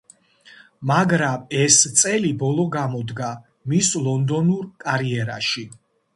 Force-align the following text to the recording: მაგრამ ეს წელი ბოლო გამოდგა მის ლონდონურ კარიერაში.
მაგრამ 0.91 1.43
ეს 1.65 1.77
წელი 1.99 2.31
ბოლო 2.45 2.65
გამოდგა 2.77 3.29
მის 3.75 3.93
ლონდონურ 4.09 4.67
კარიერაში. 4.89 5.69